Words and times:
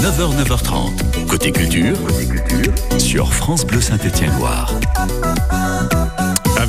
9h, 0.00 0.34
9h30. 0.42 1.26
Côté 1.28 1.52
culture, 1.52 1.94
sur 2.98 3.34
France 3.34 3.66
Bleu 3.66 3.82
Saint-Étienne-Loire. 3.82 4.72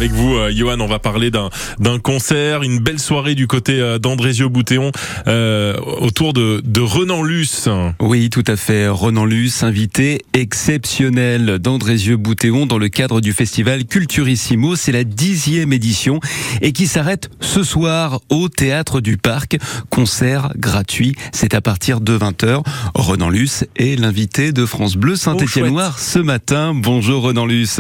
Avec 0.02 0.14
vous, 0.14 0.34
euh, 0.34 0.52
Johan, 0.52 0.80
on 0.80 0.88
va 0.88 0.98
parler 0.98 1.30
d'un 1.30 1.52
d'un 1.78 2.00
concert, 2.00 2.64
une 2.64 2.80
belle 2.80 2.98
soirée 2.98 3.36
du 3.36 3.46
côté 3.46 3.80
euh, 3.80 4.00
d'Andrésio-Boutéon 4.00 4.92
euh, 5.28 5.78
autour 5.78 6.34
de, 6.34 6.60
de 6.66 6.82
Renan 6.82 7.22
Luce. 7.22 7.70
Oui, 8.00 8.32
tout 8.32 8.44
à 8.48 8.56
fait. 8.56 8.88
Renan 8.88 9.26
Luce, 9.26 9.62
invité 9.62 10.24
exceptionnel 10.34 11.60
d'Andrézieux-Boutéon 11.60 12.66
dans 12.66 12.80
le 12.80 12.90
cadre 12.90 13.22
du 13.22 13.32
festival 13.32 13.86
Culturissimo. 13.86 14.76
C'est 14.76 14.92
la 14.92 15.04
dixième 15.04 15.72
édition 15.72 16.20
et 16.64 16.72
qui 16.72 16.88
s'arrête 16.88 17.30
ce 17.40 17.62
soir 17.62 18.22
au 18.30 18.50
Théâtre 18.50 19.02
du 19.02 19.18
Parc. 19.18 19.60
Concert 19.92 20.50
gratuit. 20.58 21.16
C'est 21.32 21.54
à 21.54 21.62
partir 21.62 22.02
de 22.02 22.18
20h. 22.18 22.64
Renan 22.96 23.30
Luce 23.30 23.66
est 23.76 24.00
l'invité 24.00 24.52
de 24.52 24.66
France 24.66 24.96
Bleu 24.96 25.16
Saint-Étienne-Noir 25.16 26.00
ce 26.00 26.18
matin. 26.18 26.74
Bonjour 26.74 27.22
Renan 27.22 27.46
Luce. 27.46 27.80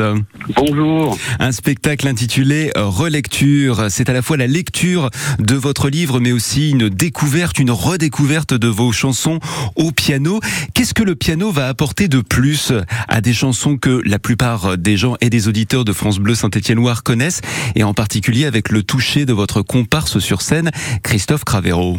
Bonjour. 0.56 1.18
Un 1.40 1.52
spectacle 1.52 2.11
intitulé 2.12 2.74
Relecture. 2.76 3.86
C'est 3.90 4.10
à 4.10 4.14
la 4.14 4.22
fois 4.22 4.36
la 4.36 4.46
lecture 4.46 5.10
de 5.40 5.56
votre 5.56 5.90
livre, 5.90 6.20
mais 6.20 6.34
aussi 6.34 6.70
une 6.70 6.90
découverte, 6.90 7.58
une 7.58 7.72
redécouverte 7.72 8.54
de 8.54 8.68
vos 8.68 8.92
chansons 8.92 9.40
au 9.78 9.92
piano. 9.92 10.42
Qu'est-ce 10.74 10.94
que 10.94 11.04
le 11.04 11.16
piano 11.16 11.52
va 11.52 11.70
apporter 11.70 12.10
de 12.10 12.20
plus 12.20 12.74
à 13.08 13.22
des 13.22 13.34
chansons 13.34 13.78
que 13.78 14.02
la 14.04 14.20
plupart 14.20 14.78
des 14.78 14.98
gens 14.98 15.16
et 15.22 15.30
des 15.30 15.48
auditeurs 15.48 15.86
de 15.86 15.94
France 15.94 16.20
Bleu 16.20 16.36
Saint-Étienne-Loire 16.36 17.04
connaissent, 17.04 17.40
et 17.76 17.84
en 17.84 17.94
particulier 17.94 18.44
avec 18.44 18.72
le 18.72 18.84
toucher 18.84 19.26
de 19.26 19.32
votre 19.32 19.62
comparse 19.62 20.20
sur 20.20 20.42
scène, 20.42 20.70
Christophe 21.04 21.46
Cravero? 21.46 21.96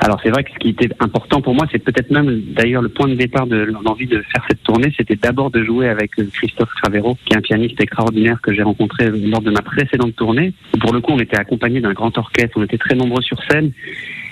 Alors 0.00 0.18
c'est 0.22 0.30
vrai 0.30 0.42
que 0.44 0.50
ce 0.52 0.58
qui 0.58 0.70
était 0.70 0.88
important 1.00 1.40
pour 1.40 1.54
moi, 1.54 1.66
c'est 1.70 1.78
peut-être 1.78 2.10
même 2.10 2.42
d'ailleurs 2.54 2.82
le 2.82 2.88
point 2.88 3.08
de 3.08 3.14
départ 3.14 3.46
de 3.46 3.56
l'envie 3.84 4.06
de 4.06 4.22
faire 4.32 4.44
cette 4.48 4.62
tournée, 4.62 4.92
c'était 4.96 5.16
d'abord 5.16 5.50
de 5.50 5.62
jouer 5.62 5.88
avec 5.88 6.18
euh, 6.18 6.26
Christophe 6.32 6.70
Cravero, 6.82 7.16
qui 7.24 7.34
est 7.34 7.36
un 7.36 7.40
pianiste 7.40 7.80
extraordinaire 7.80 8.40
que 8.42 8.52
j'ai 8.52 8.62
rencontré 8.62 9.10
lors 9.10 9.42
de 9.42 9.50
ma 9.50 9.62
précédente 9.62 10.16
tournée. 10.16 10.52
Pour 10.80 10.92
le 10.92 11.00
coup, 11.00 11.12
on 11.12 11.18
était 11.18 11.36
accompagné 11.36 11.80
d'un 11.80 11.92
grand 11.92 12.16
orchestre, 12.18 12.56
on 12.56 12.64
était 12.64 12.78
très 12.78 12.94
nombreux 12.94 13.22
sur 13.22 13.38
scène. 13.50 13.72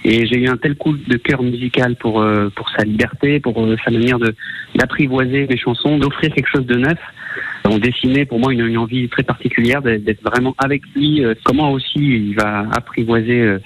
Et 0.04 0.26
j'ai 0.26 0.38
eu 0.38 0.48
un 0.48 0.56
tel 0.56 0.76
coup 0.76 0.96
de 0.96 1.16
cœur 1.16 1.42
musical 1.42 1.94
pour 1.96 2.20
euh, 2.20 2.48
pour 2.56 2.68
sa 2.70 2.84
liberté, 2.84 3.38
pour 3.38 3.62
euh, 3.62 3.76
sa 3.84 3.90
manière 3.90 4.18
de 4.18 4.34
d'apprivoiser 4.74 5.46
les 5.46 5.58
chansons, 5.58 5.98
d'offrir 5.98 6.32
quelque 6.34 6.48
chose 6.48 6.66
de 6.66 6.76
neuf 6.76 6.98
on 7.66 7.78
dessinait 7.78 8.24
pour 8.24 8.40
moi 8.40 8.52
une, 8.52 8.66
une 8.66 8.78
envie 8.78 9.08
très 9.08 9.22
particulière 9.22 9.82
d'être 9.82 10.22
vraiment 10.22 10.56
avec 10.58 10.82
lui. 10.96 11.22
Comment 11.44 11.70
aussi 11.70 11.98
il 11.98 12.34
va 12.34 12.64
apprivoiser 12.72 13.58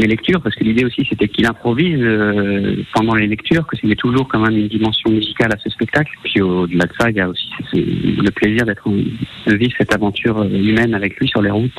euh, 0.00 0.02
les 0.02 0.08
lectures, 0.08 0.40
parce 0.40 0.54
que 0.54 0.64
l'idée 0.64 0.84
aussi 0.84 1.06
c'était 1.08 1.28
qu'il 1.28 1.46
improvise 1.46 1.98
euh, 2.00 2.76
pendant 2.94 3.14
les 3.14 3.26
lectures, 3.26 3.66
que 3.66 3.76
c'est 3.76 3.94
toujours 3.96 4.28
quand 4.28 4.40
même 4.40 4.56
une 4.56 4.68
dimension 4.68 5.10
musicale 5.10 5.52
à 5.52 5.58
ce 5.62 5.70
spectacle. 5.70 6.12
Puis 6.24 6.40
au-delà 6.40 6.86
de 6.86 6.92
ça, 6.98 7.10
il 7.10 7.16
y 7.16 7.20
a 7.20 7.28
aussi 7.28 7.48
le 7.72 8.30
plaisir 8.30 8.64
d'être 8.64 8.88
de 8.88 9.54
vivre 9.54 9.72
cette 9.78 9.94
aventure 9.94 10.42
humaine 10.44 10.94
avec 10.94 11.16
lui 11.18 11.28
sur 11.28 11.42
les 11.42 11.50
routes. 11.50 11.70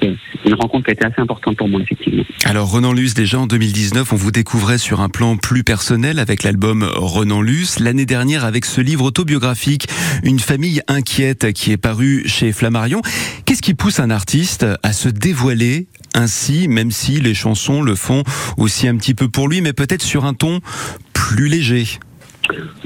Une 0.46 0.54
rencontre 0.54 0.86
qui 0.86 0.92
a 0.92 0.94
été 0.94 1.06
assez 1.06 1.22
importante 1.22 1.58
pour 1.58 1.68
moi 1.68 1.82
effectivement. 1.82 2.24
Alors 2.46 2.72
Renan 2.72 2.94
Luce, 2.94 3.14
déjà 3.14 3.40
en 3.40 3.48
2019, 3.48 4.14
on 4.14 4.16
vous 4.16 4.32
découvrait 4.32 4.78
sur 4.78 5.02
un 5.02 5.10
plan 5.10 5.38
plus 5.38 5.64
personnel 5.64 6.20
avec 6.20 6.44
l'album 6.44 6.88
Renan 6.96 7.42
Luce. 7.42 7.80
L'année 7.80 8.06
dernière 8.06 8.46
avec 8.46 8.66
ce 8.66 8.82
livre 8.82 9.06
autobiographique, 9.06 9.88
Une 10.24 10.40
famille 10.40 10.82
inquiète 10.88 11.54
qui 11.54 11.72
est 11.72 11.78
paru 11.78 12.24
chez 12.26 12.52
Flammarion. 12.52 13.02
Qu'est-ce 13.46 13.62
qui 13.62 13.74
pousse 13.74 14.00
un 14.00 14.10
artiste 14.10 14.66
à 14.84 14.94
se 14.94 15.10
dévoiler 15.10 15.88
ainsi, 16.16 16.68
même 16.68 16.92
si 16.92 17.20
les 17.20 17.34
chansons 17.34 17.82
le 17.82 17.96
font 17.96 18.24
aussi 18.58 18.88
un 18.88 18.98
petit 18.98 19.14
peu 19.14 19.28
pour 19.30 19.48
lui, 19.48 19.62
mais 19.62 19.74
peut-être 19.74 20.02
sur 20.02 20.26
un 20.26 20.34
ton 20.34 20.60
plus 21.14 21.48
léger 21.48 21.86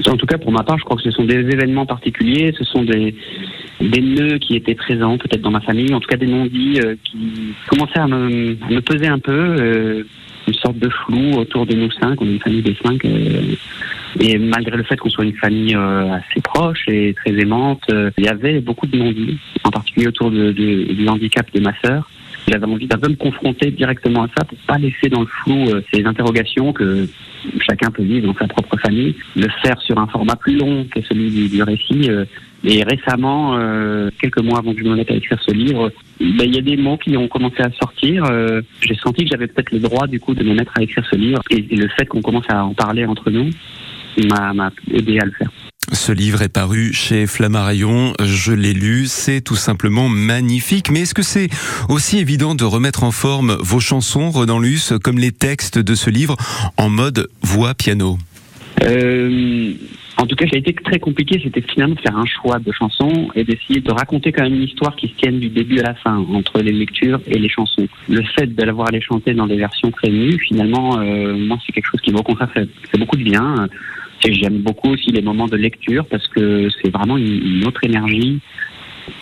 En 0.06 0.16
tout 0.16 0.26
cas, 0.26 0.38
pour 0.38 0.52
ma 0.52 0.62
part, 0.62 0.78
je 0.78 0.84
crois 0.84 0.96
que 0.96 1.02
ce 1.02 1.10
sont 1.10 1.24
des 1.24 1.34
événements 1.34 1.86
particuliers, 1.86 2.54
ce 2.56 2.64
sont 2.64 2.84
des, 2.84 3.14
nœuds 3.80 4.38
qui 4.38 4.56
étaient 4.56 4.74
présents 4.74 5.18
peut-être 5.18 5.42
dans 5.42 5.50
ma 5.50 5.60
famille, 5.60 5.92
en 5.94 6.00
tout 6.00 6.08
cas 6.08 6.16
des 6.16 6.26
non-dits 6.26 6.80
euh, 6.84 6.94
qui 7.04 7.54
commençaient 7.68 7.98
à 7.98 8.06
me, 8.06 8.80
peser 8.80 9.08
un 9.08 9.18
peu, 9.18 9.32
euh, 9.32 10.04
une 10.46 10.54
sorte 10.54 10.78
de 10.78 10.88
flou 10.88 11.34
autour 11.36 11.66
de 11.66 11.74
nous 11.74 11.90
cinq, 11.90 12.20
on 12.20 12.26
est 12.26 12.34
une 12.34 12.40
famille 12.40 12.62
des 12.62 12.76
cinq. 12.84 13.04
Euh, 13.04 13.54
et 14.20 14.38
malgré 14.38 14.76
le 14.76 14.84
fait 14.84 14.96
qu'on 14.96 15.10
soit 15.10 15.24
une 15.24 15.34
famille 15.34 15.74
assez 15.74 16.40
proche 16.40 16.84
et 16.88 17.14
très 17.14 17.32
aimante, 17.32 17.82
il 18.16 18.24
y 18.24 18.28
avait 18.28 18.60
beaucoup 18.60 18.86
de 18.86 18.96
non-dits, 18.96 19.38
en 19.64 19.70
particulier 19.70 20.06
autour 20.06 20.30
du 20.30 21.06
handicap 21.08 21.46
de 21.52 21.60
ma 21.60 21.74
sœur. 21.84 22.08
J'avais 22.48 22.66
envie 22.66 22.86
d'un 22.86 22.98
peu 22.98 23.08
me 23.08 23.16
confronter 23.16 23.70
directement 23.70 24.24
à 24.24 24.28
ça 24.36 24.44
pour 24.44 24.58
pas 24.66 24.78
laisser 24.78 25.08
dans 25.08 25.20
le 25.20 25.26
flou 25.26 25.68
euh, 25.68 25.82
ces 25.92 26.04
interrogations 26.04 26.72
que 26.72 27.08
chacun 27.60 27.90
peut 27.90 28.02
vivre 28.02 28.26
dans 28.26 28.38
sa 28.38 28.46
propre 28.46 28.76
famille. 28.78 29.14
Le 29.34 29.48
faire 29.62 29.80
sur 29.80 29.98
un 29.98 30.06
format 30.06 30.36
plus 30.36 30.56
long 30.56 30.84
que 30.84 31.00
celui 31.02 31.30
du, 31.30 31.48
du 31.48 31.62
récit. 31.62 32.08
et 32.64 32.82
récemment, 32.82 33.56
quelques 34.20 34.40
mois 34.40 34.58
avant 34.58 34.74
que 34.74 34.82
me 34.82 34.96
mette 34.96 35.10
à 35.10 35.14
écrire 35.14 35.40
ce 35.46 35.52
livre, 35.52 35.92
ben, 36.18 36.44
il 36.44 36.56
y 36.56 36.58
a 36.58 36.62
des 36.62 36.76
mots 36.76 36.96
qui 36.96 37.16
ont 37.16 37.28
commencé 37.28 37.60
à 37.60 37.70
sortir. 37.70 38.24
J'ai 38.80 38.96
senti 38.96 39.24
que 39.24 39.30
j'avais 39.30 39.46
peut-être 39.46 39.70
le 39.70 39.78
droit 39.78 40.08
du 40.08 40.18
coup 40.18 40.34
de 40.34 40.42
me 40.42 40.54
mettre 40.54 40.72
à 40.76 40.82
écrire 40.82 41.06
ce 41.08 41.16
livre. 41.16 41.40
Et, 41.50 41.64
et 41.70 41.76
le 41.76 41.88
fait 41.88 42.06
qu'on 42.06 42.22
commence 42.22 42.48
à 42.48 42.64
en 42.64 42.74
parler 42.74 43.04
entre 43.04 43.30
nous, 43.30 43.50
m'a 44.24 44.70
aidé 44.92 45.18
à 45.20 45.24
le 45.26 45.32
faire. 45.32 45.50
Ce 45.92 46.10
livre 46.10 46.42
est 46.42 46.48
paru 46.48 46.92
chez 46.92 47.28
Flammarion, 47.28 48.12
je 48.20 48.52
l'ai 48.52 48.72
lu, 48.72 49.06
c'est 49.06 49.40
tout 49.40 49.54
simplement 49.54 50.08
magnifique. 50.08 50.90
Mais 50.90 51.02
est-ce 51.02 51.14
que 51.14 51.22
c'est 51.22 51.48
aussi 51.88 52.18
évident 52.18 52.56
de 52.56 52.64
remettre 52.64 53.04
en 53.04 53.12
forme 53.12 53.56
vos 53.60 53.78
chansons, 53.78 54.30
Renan 54.30 54.58
Luce, 54.58 54.94
comme 55.02 55.18
les 55.18 55.30
textes 55.30 55.78
de 55.78 55.94
ce 55.94 56.10
livre, 56.10 56.36
en 56.76 56.88
mode 56.88 57.28
voix-piano 57.42 58.18
euh, 58.82 59.74
En 60.16 60.26
tout 60.26 60.34
cas, 60.34 60.46
ça 60.48 60.56
a 60.56 60.58
été 60.58 60.74
très 60.74 60.98
compliqué, 60.98 61.40
c'était 61.42 61.62
finalement 61.62 61.94
de 61.94 62.00
faire 62.00 62.16
un 62.16 62.26
choix 62.26 62.58
de 62.58 62.72
chansons 62.72 63.28
et 63.36 63.44
d'essayer 63.44 63.80
de 63.80 63.92
raconter 63.92 64.32
quand 64.32 64.42
même 64.42 64.54
une 64.54 64.64
histoire 64.64 64.96
qui 64.96 65.06
se 65.06 65.14
tienne 65.14 65.38
du 65.38 65.50
début 65.50 65.78
à 65.78 65.84
la 65.84 65.94
fin, 65.94 66.16
entre 66.16 66.62
les 66.62 66.72
lectures 66.72 67.20
et 67.28 67.38
les 67.38 67.48
chansons. 67.48 67.86
Le 68.08 68.24
fait 68.36 68.48
de 68.48 68.62
l'avoir 68.64 68.90
les 68.90 69.00
chanter 69.00 69.34
dans 69.34 69.46
des 69.46 69.56
versions 69.56 69.92
très 69.92 70.10
nues, 70.10 70.40
finalement, 70.40 70.98
euh, 70.98 71.36
moi, 71.36 71.58
c'est 71.64 71.72
quelque 71.72 71.88
chose 71.92 72.00
qui, 72.00 72.12
au 72.12 72.22
contraire, 72.24 72.50
fait, 72.52 72.68
fait 72.90 72.98
beaucoup 72.98 73.16
de 73.16 73.22
bien. 73.22 73.68
J'aime 74.24 74.58
beaucoup 74.58 74.90
aussi 74.90 75.10
les 75.10 75.22
moments 75.22 75.46
de 75.46 75.56
lecture 75.56 76.04
parce 76.06 76.26
que 76.28 76.68
c'est 76.82 76.90
vraiment 76.90 77.16
une, 77.16 77.64
autre 77.66 77.84
énergie. 77.84 78.40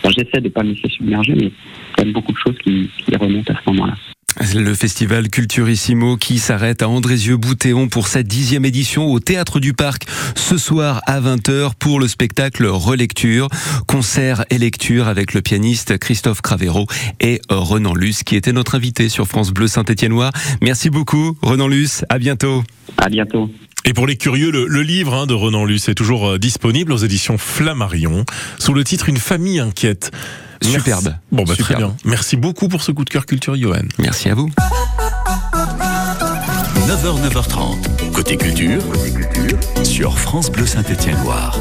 J'essaie 0.03 0.39
de 0.39 0.45
ne 0.45 0.49
pas 0.49 0.63
me 0.63 0.73
laisser 0.73 0.89
submerger, 0.89 1.33
mais 1.35 1.51
il 1.97 2.05
y 2.05 2.09
a 2.09 2.11
beaucoup 2.11 2.31
de 2.31 2.37
choses 2.37 2.57
qui, 2.63 2.89
qui 3.05 3.15
remontent 3.15 3.53
à 3.53 3.57
ce 3.63 3.69
moment-là. 3.71 3.95
Le 4.53 4.73
festival 4.73 5.29
Culturissimo 5.29 6.17
qui 6.17 6.39
s'arrête 6.39 6.81
à 6.81 6.89
Andrézieux-Boutéon 6.89 7.87
pour 7.87 8.09
sa 8.09 8.21
dixième 8.21 8.65
édition 8.65 9.07
au 9.07 9.19
Théâtre 9.19 9.61
du 9.61 9.73
Parc 9.73 10.03
ce 10.35 10.57
soir 10.57 11.01
à 11.07 11.21
20h 11.21 11.71
pour 11.79 12.01
le 12.01 12.07
spectacle 12.09 12.65
Relecture, 12.65 13.47
concert 13.87 14.43
et 14.49 14.57
lecture 14.57 15.07
avec 15.07 15.33
le 15.33 15.41
pianiste 15.41 15.97
Christophe 15.99 16.41
Cravero 16.41 16.85
et 17.21 17.39
Renan 17.47 17.95
Luce 17.95 18.23
qui 18.23 18.35
était 18.35 18.51
notre 18.51 18.75
invité 18.75 19.07
sur 19.07 19.25
France 19.25 19.51
Bleu 19.51 19.67
Saint-Étienne-Noir. 19.67 20.33
Merci 20.61 20.89
beaucoup 20.89 21.37
Renan 21.41 21.69
Luce, 21.69 22.03
à 22.09 22.19
bientôt. 22.19 22.63
À 22.97 23.07
bientôt. 23.07 23.49
Et 23.85 23.93
pour 23.93 24.07
les 24.07 24.17
curieux, 24.17 24.51
le, 24.51 24.65
le 24.67 24.81
livre 24.81 25.13
hein, 25.13 25.27
de 25.27 25.33
Renan 25.33 25.63
Luce 25.63 25.89
est 25.89 25.93
toujours 25.95 26.27
euh, 26.27 26.39
disponible 26.39 26.91
aux 26.91 26.97
éditions 26.97 27.37
Flammarion 27.37 28.25
sous 28.57 28.73
le 28.73 28.83
titre 28.83 29.09
Une 29.09 29.17
famille 29.17 29.59
inquiète. 29.59 30.11
Superbe. 30.61 31.03
Merci. 31.05 31.19
Bon, 31.31 31.43
bah, 31.43 31.53
Superbe. 31.53 31.59
très 31.65 31.75
bien. 31.75 31.95
Merci 32.03 32.35
beaucoup 32.35 32.67
pour 32.67 32.81
ce 32.81 32.91
coup 32.91 33.05
de 33.05 33.09
cœur 33.11 33.25
culture, 33.27 33.55
Johan. 33.55 33.83
Merci 33.99 34.29
à 34.29 34.33
vous. 34.35 34.49
9h, 36.87 37.29
9h30. 37.29 38.11
Côté 38.11 38.37
culture, 38.37 38.81
sur 39.83 40.17
France 40.17 40.51
Bleu 40.51 40.65
Saint-Étienne-Loire. 40.65 41.59